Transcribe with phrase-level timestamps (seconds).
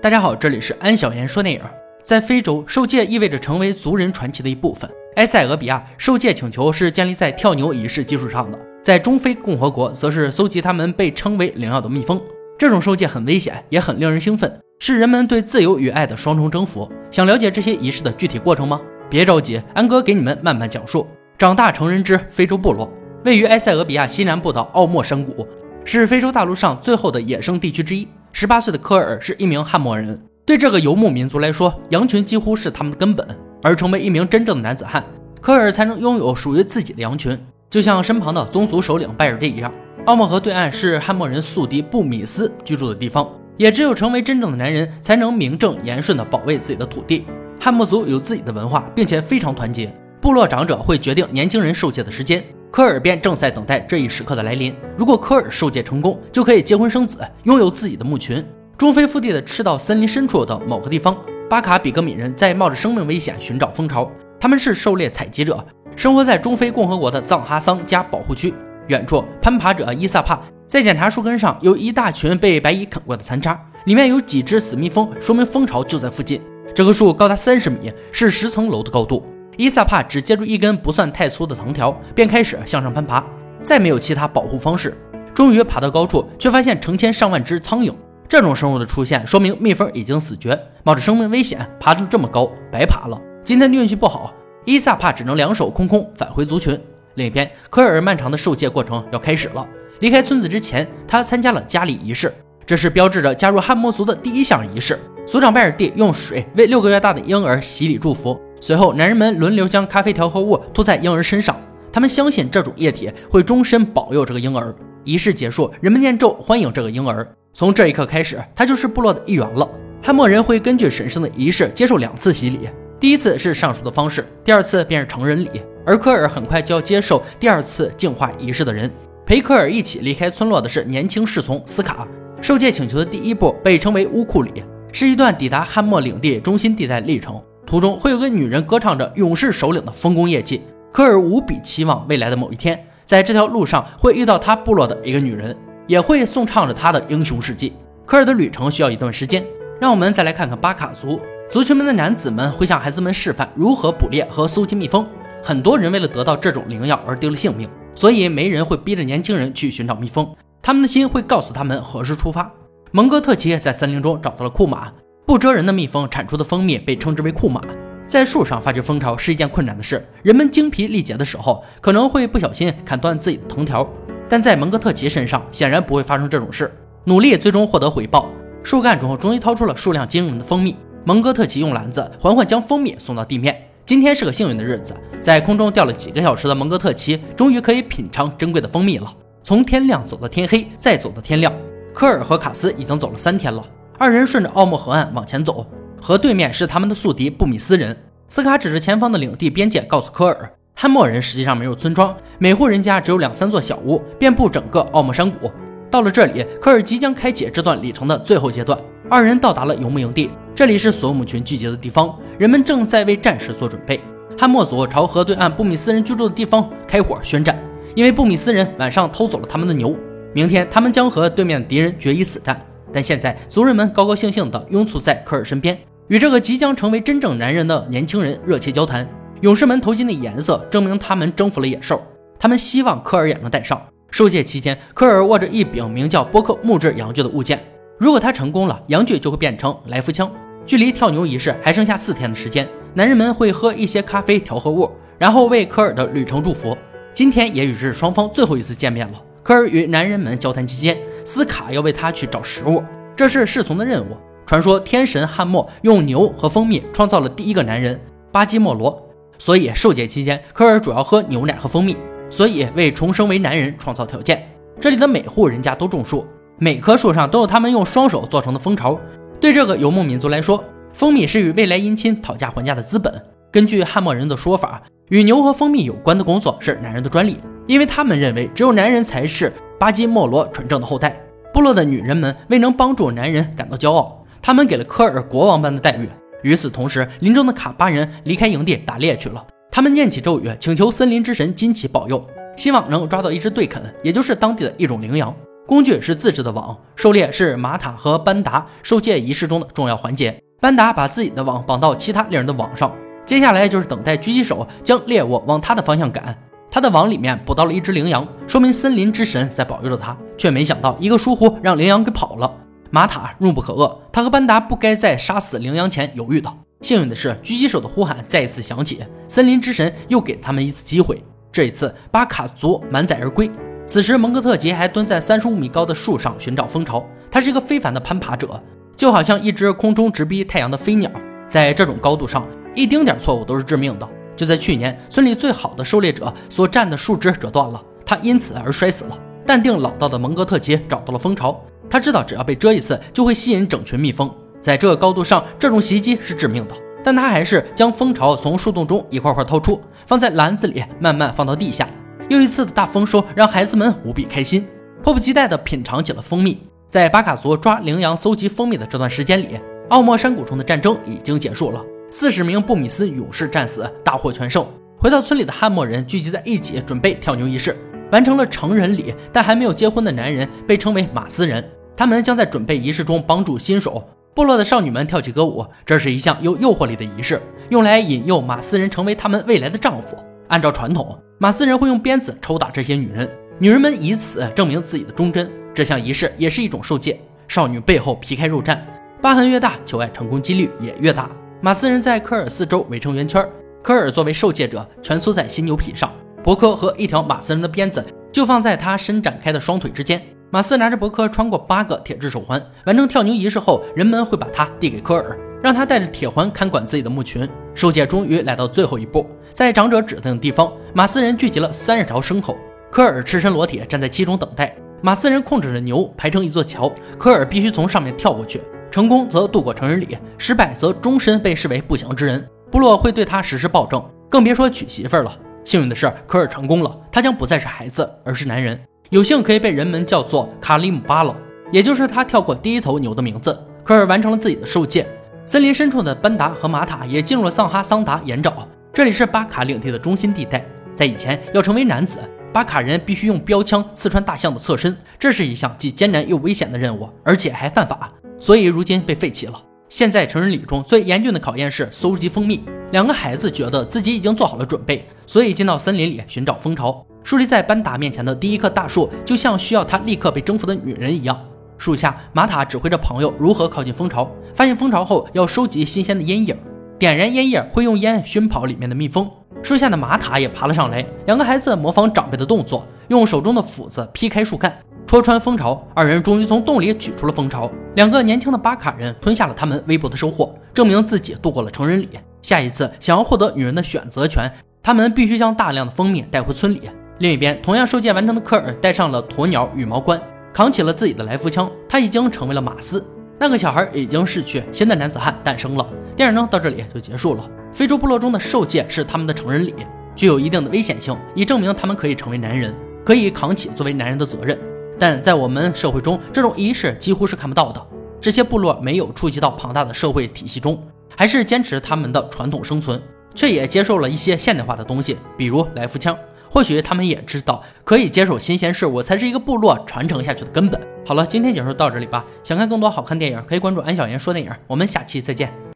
[0.00, 1.60] 大家好，这里是安小言说电影。
[2.04, 4.88] 在非洲，受戒意味着成为族人传奇的一部分。
[5.16, 12.22] 埃塞俄比亚受戒请求是建立在跳牛仪式基础上的，在中非共和国则是搜集他们被称为灵药的蜜蜂。
[12.56, 16.88] 这种受戒很危险，也很令人兴奋，是人们对自由与爱的双重征服。
[17.10, 18.80] 想了解这些仪式的具体过程吗？
[19.10, 21.08] 别着急，安哥给你们慢慢讲述。
[21.36, 22.88] 长大成人之非洲部落，
[23.24, 25.44] 位于埃塞俄比亚西南部的奥莫山谷，
[25.84, 28.06] 是非洲大陆上最后的野生地区之一。
[28.32, 33.26] 十八岁的科尔是一名汉默人，对这个游牧民族来说，羊群几乎是他们的根本。
[33.60, 35.04] 而成为一名真正的男子汉，
[35.40, 37.36] 科尔才能拥有属于自己的羊群，
[37.68, 39.72] 就像身旁的宗族首领拜尔蒂一样。
[40.04, 47.26] 奥莫河对岸是汉默人宿敌布米斯居住的地方，也只有成为真正的男人，才能名正言顺地保卫自己的土地。
[47.58, 49.92] 汉默族有自己的文化，并且非常团结。
[50.20, 54.74] 部落长者会决定年轻人受戒的时间，科尔便正在等待这一时刻的来临。
[54.96, 58.44] 如果科尔受戒成功，就可以结婚生子，拥有自己的牧群。
[58.76, 61.16] 中非腹地的赤道森林深处的某个地方，
[61.48, 64.10] 巴卡比格米人在冒着生命危险寻找蜂巢。
[64.38, 65.64] 他们是狩猎采集者，
[65.96, 68.54] 生活在中非共和国的藏哈桑加保护区。
[68.86, 76.40] 远处，攀爬者伊萨帕在检查树根上有一大群被白蚁啃过的残渣，里面有几只死蜜蜂，说明蜂巢就在附近。
[76.74, 79.24] 这棵树高达三十米，是十层楼的高度。
[79.58, 83.24] 伊萨帕只接住一根不算太粗的藤条，便开始向上攀爬，
[83.60, 84.96] 再没有其他保护方式。
[85.34, 87.92] 终于爬到高处，却发现成千上万只苍蝇。
[88.28, 90.56] 这种生物的出现，说明蜜蜂已经死绝。
[90.84, 93.20] 冒着生命危险爬得这么高，白爬了。
[93.42, 94.32] 今天的运气不好，
[94.64, 96.80] 伊萨帕只能两手空空返回族群。
[97.14, 99.66] 另一边，科尔漫长的受戒过程要开始了。
[99.98, 102.32] 离开村子之前，他参加了加礼仪式，
[102.64, 104.96] 这是标志着加入汉莫族的第一项仪式。
[105.26, 108.40] 族长拜尔蒂用水为六个月大的婴儿洗礼祝福。
[108.60, 111.56] 随后，男人们轮流将咖啡调和物涂在婴儿身上，
[111.92, 114.74] 他们相信这种液体会终身保佑这个婴儿。
[115.04, 117.26] 仪式结束，人们念咒欢迎这个婴儿。
[117.54, 119.68] 从这一刻开始，他就是部落的一员了。
[120.02, 122.68] 汉默人会根据神圣的仪式接受两次洗礼，
[123.00, 125.50] 第一次是上述的方式，第二次便是成人礼。
[125.86, 128.90] 而科尔很快就要接受第二次净化仪式的人。
[129.24, 132.06] 陪科尔一起离开村落的是年轻侍从斯卡。
[132.40, 134.62] 受戒请求的第一步被称为乌库里，
[134.92, 137.42] 是一段抵达汉默领地中心地带历程。
[137.68, 145.54] 途中会有个女人歌唱着勇士首领的丰功业绩，科尔无比期望未来的某一天，在这条路上会遇到他部落的一个女人，
[145.86, 147.74] 也会颂唱着他的英雄事迹。
[148.06, 149.44] 科尔的旅程需要一段时间，
[149.78, 151.20] 让我们再来看看巴卡族
[151.50, 155.06] 族群们的男子们会向孩子们示范如何捕猎和搜集蜜蜂。
[155.44, 160.26] 很多人为了得到这种灵药而丢了性命，所以没人会逼着年轻人去寻找蜜蜂，
[160.62, 162.50] 他们的心会告诉他们何时出发。
[162.92, 164.90] 蒙哥特奇在森林中找到了库马。
[165.28, 167.60] 不蜇人的蜜蜂产出的蜂蜜被称之为库马。
[168.06, 173.86] 在树上发掘蜂巢是一件困难的事，人们精疲力竭的时候可能会不小心砍断自己的藤条，
[174.26, 176.72] 但在蒙哥特奇身上显然不会发生这种事。
[177.04, 178.30] 努力最终获得回报，
[178.62, 180.74] 树干中终于掏出了数量惊人的蜂蜜。
[181.04, 183.54] 蒙哥特奇用篮子缓缓将蜂蜜送到地面。
[183.84, 189.14] 今天是个幸运的日子，在空中吊了几个小时的蒙哥特奇终于可以品尝珍贵的蜂蜜了。
[189.44, 191.52] 从天亮走到天黑，再走到天亮，
[191.92, 193.62] 科尔和卡斯已经走了三天了。
[194.00, 195.66] 二人顺着奥莫河岸往前走，
[196.00, 197.96] 河对面是他们的宿敌布米斯人。
[198.28, 205.50] 斯卡指着前方的领地边界，告诉科尔，汉默人实际上没有村庄，每户人家只有两三座小屋，遍布整个奥莫山谷。
[205.90, 208.78] 到了这里，科尔即将开启这段旅程的最后阶段。
[209.10, 214.00] 二人到达了游牧营地，这里是索姆群聚集的地方，人们正在为战士做准备。
[214.38, 217.58] 汉默族朝河对岸布米斯人居住的地方开火宣战，
[217.96, 219.96] 因为布米斯人晚上偷走了他们的牛，
[220.32, 222.64] 明天他们将和对面的敌人决一死战。
[222.92, 225.78] 但现在，族人们高高兴兴地拥簇在科尔身边，
[226.08, 229.08] 与这个即将成为真正男人的年轻人热切交谈。
[229.40, 232.02] 勇士们头巾的颜色证明他们征服了野兽，
[232.38, 233.80] 他们希望科尔也能戴上。
[234.10, 237.62] 受戒期间，科尔握着一柄名叫波克木质阳具的物件，
[237.98, 240.30] 如果他成功了，阳具就会变成来福枪。
[240.64, 246.76] 距离跳牛仪式还剩下四天的时间，男人们会喝一些咖啡调和物，然后为科尔的旅程祝福。
[247.14, 249.22] 今天也许是双方最后一次见面了。
[249.42, 250.96] 科尔与男人们交谈期间，
[251.28, 252.82] 斯卡要为他去找食物，
[253.14, 254.16] 这是侍从的任务。
[254.46, 258.00] 传说天神汉默用牛和蜂蜜创造了第一个男人
[258.32, 258.98] 巴基莫罗，
[259.38, 261.94] 所以受戒期间，科尔主要喝牛奶和蜂蜜，
[262.30, 264.42] 所以为重生为男人创造条件。
[264.80, 266.26] 这里的每户人家都种树，
[266.56, 268.98] 每棵树上都有他们用双手做成的蜂巢。
[269.38, 270.64] 对这个游牧民族来说，
[270.94, 273.22] 蜂蜜是与未来姻亲讨价还价的资本。
[273.52, 277.36] 根据汉默人的说法，与牛和蜂蜜有关的工作是男人的专利。
[277.66, 281.20] 因为他们认为，只有男人才是巴基莫罗纯正的后代。
[281.52, 286.08] 部落的女人们为能帮助男人感到骄傲，他们给了科尔国王般的待遇。
[286.42, 289.44] 与此同时，林中的卡巴人离开营地打猎去了。
[289.70, 292.24] 他们念起咒语，请求森林之神金奇保佑，
[292.56, 295.34] 希望能抓到一只对肯，也就是当地的一种羚羊。
[295.66, 300.40] 工具是自制的网，狩猎是玛塔和班达受戒仪式中的重要环节。
[300.60, 302.92] 班达把自己的网绑到其他猎人的网上，
[303.26, 306.36] 接下来就是等待狙击手将猎物往他的方向赶。
[306.78, 312.48] 他的网里面捕到了一只羚羊，说明森林之神在保佑着他，却没想到一个疏忽让羚羊给跑了。
[312.92, 316.48] 玛塔怒不可遏，他和班达不该在杀死羚羊前犹豫的。
[316.82, 321.20] 幸运的是，狙击手的呼喊再一次响起，森林之神又给他们一次机会。
[321.50, 323.50] 这一次，巴卡族满载而归。
[323.84, 327.04] 此时，蒙哥特杰还蹲在三十五米高的树上寻找蜂巢。
[327.28, 328.62] 他是一个非凡的攀爬者，
[328.94, 331.10] 就好像一只空中直逼太阳的飞鸟。
[331.48, 332.46] 在这种高度上，
[332.76, 334.08] 一丁点错误都是致命的。
[334.38, 339.18] 就在去年，村里最好的狩猎者所站的树枝折断了，他因此而摔死了。
[339.44, 344.32] 淡定老道的蒙哥特杰找到了蜂巢，他知道只要被蛰一次，就会吸引整群蜜蜂。
[344.60, 351.88] 在这个高度上，这种袭击是致命的，但他还是将蜂巢从树洞中一块块掏出，放在篮子里，慢慢放到地下。
[352.28, 354.64] 又一次的大丰收让孩子们无比开心，
[355.02, 356.62] 迫不及待地品尝起了蜂蜜。
[356.86, 359.58] 在巴卡族抓羚羊、搜集蜂蜜的这段时间里，
[359.88, 361.82] 奥莫山谷中的战争已经结束了。
[362.10, 364.66] 四十名布米斯勇士战死，大获全胜。
[364.98, 367.76] 回到村里的汉默人聚集在一起，准备跳牛仪式。
[368.10, 371.62] 完成了成人礼但还没有结婚的男人被称为马斯人，
[371.94, 374.02] 他们将在准备仪式中帮助新手
[374.34, 375.66] 部落的少女们跳起歌舞。
[375.84, 380.16] 这是一项有诱惑力的仪式，用来引诱马斯人成为他们未来的丈夫。
[380.48, 381.18] 按照传统。
[381.40, 383.30] 马斯人会用鞭子抽打这些女人，
[383.60, 385.48] 女人们以此证明自己的忠贞。
[385.72, 387.20] 这项仪式也是一种受戒。
[387.46, 388.76] 少女背后皮开肉绽，
[389.22, 391.30] 疤痕越大，求爱成功几率也越大。
[391.60, 393.44] 马斯人在科尔四周围成圆圈，
[393.82, 396.12] 科尔作为受戒者蜷缩在新牛皮上，
[396.44, 400.22] 伯科和一条马斯人的鞭子就放在他伸展开的双腿之间。
[400.50, 407.48] 马斯拿着伯科穿过八个铁质手环，完成跳牛仪式后，人们会把它递给科尔，让他带着铁环看管自己的牧群。
[407.74, 409.26] 受戒终于来到最后一步。
[409.52, 412.56] 在长者指定的地方，马斯人聚集了三十条牲口。
[412.88, 414.72] 科尔赤身裸体站在其中等待。
[415.02, 416.88] 马斯人控制着牛排成一座桥，
[417.18, 418.62] 科尔必须从上面跳过去。
[418.90, 422.44] 成功则度过成人礼，失败则终身被视为不祥之人。
[422.70, 425.38] 部落会对他实施暴政，更别说娶媳妇了。
[425.64, 428.78] 幸运的是，科尔成功了，他将不再是孩子，而是男人。
[429.10, 431.34] 有幸可以被人们叫做卡里姆巴勒，
[431.70, 433.58] 也就是他跳过第一头牛的名字。
[433.84, 435.06] 科尔完成了自己的受戒。
[435.46, 438.52] 森林深处的班达和玛塔也进入了藏哈桑达岩沼。
[438.92, 440.64] 这里是巴卡领地的中心地带。
[440.92, 442.18] 在以前，要成为男子，
[442.52, 449.62] 巴卡人必须用标枪刺穿大象的侧身，这是一项既艰难又危险的任务，而且还犯法，所以如今被废弃了。
[449.88, 452.62] 现在成人礼中最严峻的考验是搜集蜂蜜。
[452.90, 457.04] 两个孩子觉得自己已经做好了准备，所以进到森林里寻找蜂巢。
[457.22, 461.38] 树立在班达面前的第一棵大树，就像需要他立刻被征服的女人一样。
[461.76, 466.56] 树下，玛塔指挥着朋友如何靠近蜂巢，发现蜂巢后要收集新鲜的烟叶。
[466.98, 469.30] 点燃烟叶会用烟熏跑里面的蜜蜂。
[469.62, 471.04] 树下的玛塔也爬了上来。
[471.26, 474.76] 两个孩子模仿长辈的动作，用手中的斧子劈开树干，
[475.08, 475.82] 戳穿蜂巢。
[475.94, 477.68] 二人终于从洞里取出了蜂巢。
[477.94, 482.10] 两个年轻的巴卡人吞下了他们微薄的收获，证明自己度过了成人礼。
[482.42, 484.52] 下一次想要获得女人的选择权，
[484.82, 486.82] 他们必须将大量的蜂蜜带回村里。
[487.20, 490.20] 另一边，同样受戒完成的科尔戴上了鸵鸟羽毛冠，
[490.52, 491.70] 扛起了自己的来福枪。
[491.88, 493.02] 他已经成为了马斯。
[493.38, 495.86] 那个小孩已经逝去，新的男子汉诞生了。
[496.14, 497.48] 电影呢到这里就结束了。
[497.72, 499.74] 非洲部落中的受戒是他们的成人礼，
[500.14, 502.74] 具有一定的危险性，以证明他们可以成为男人，
[503.06, 504.58] 可以扛起作为男人的责任。
[504.98, 507.86] 但在我们社会中，这种仪式几乎是看不到的。
[508.20, 510.82] 这些部落没有触及到庞大的社会体系中，
[511.16, 513.00] 还是坚持他们的传统生存，
[513.34, 516.16] 却也接受了一些现代化的东西，比如来福枪。
[516.50, 520.80] 或许他们也知道，可以接受新鲜事物才是一个部落传承下去的根本。
[521.06, 522.24] 好了，今天解说到这里吧。
[522.42, 524.50] 想看更多好看电影，可以关注安小言说电影。
[524.66, 525.52] 我们下期再见。